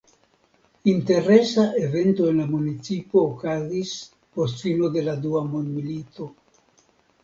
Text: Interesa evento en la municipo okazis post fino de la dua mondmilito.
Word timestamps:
Interesa 0.93 1.65
evento 1.83 2.23
en 2.31 2.41
la 2.43 2.47
municipo 2.55 3.23
okazis 3.29 3.95
post 4.35 4.67
fino 4.69 4.93
de 5.01 5.09
la 5.13 5.19
dua 5.25 5.49
mondmilito. 5.55 6.35